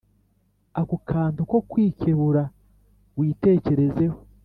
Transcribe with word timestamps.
Ako 0.79 0.95
kantu 1.09 1.39
ko 1.51 1.57
kwikebuka 1.69 2.41
witekerezeho 3.17 4.17